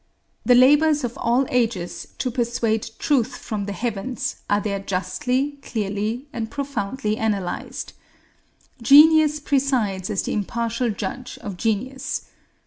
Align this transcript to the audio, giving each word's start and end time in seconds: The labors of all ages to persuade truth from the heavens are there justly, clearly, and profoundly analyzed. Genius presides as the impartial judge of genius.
The 0.43 0.55
labors 0.55 1.03
of 1.03 1.15
all 1.15 1.45
ages 1.49 2.07
to 2.17 2.31
persuade 2.31 2.89
truth 2.97 3.35
from 3.37 3.65
the 3.67 3.71
heavens 3.71 4.37
are 4.49 4.59
there 4.59 4.79
justly, 4.79 5.59
clearly, 5.61 6.27
and 6.33 6.49
profoundly 6.49 7.17
analyzed. 7.17 7.93
Genius 8.81 9.39
presides 9.39 10.09
as 10.09 10.23
the 10.23 10.33
impartial 10.33 10.89
judge 10.89 11.37
of 11.43 11.55
genius. 11.55 12.23